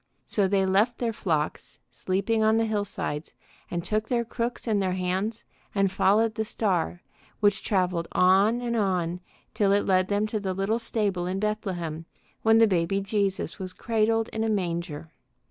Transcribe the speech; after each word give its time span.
So 0.25 0.47
they 0.47 0.65
left 0.65 0.97
their 0.97 1.13
flocks 1.13 1.77
sleeping 1.91 2.41
on 2.41 2.57
the 2.57 2.65
hillsides, 2.65 3.35
and 3.69 3.83
took 3.83 4.07
their 4.07 4.25
crooks 4.25 4.67
in 4.67 4.79
their 4.79 4.93
hands 4.93 5.43
and 5.75 5.91
followed 5.91 6.33
the 6.33 6.43
star, 6.43 7.03
which 7.39 7.61
travelled 7.63 8.07
on 8.11 8.61
and 8.61 8.75
on 8.75 9.19
till 9.53 9.71
it 9.71 9.85
led 9.85 10.07
them 10.07 10.25
to 10.29 10.39
the 10.39 10.55
little 10.55 10.79
stable 10.79 11.27
in 11.27 11.39
Bethlehem, 11.39 12.07
when 12.41 12.57
the 12.57 12.65
Baby 12.65 12.99
Jesus 12.99 13.59
was 13.59 13.73
cradled 13.73 14.27
in 14.29 14.43
a 14.43 14.49
manger. 14.49 15.11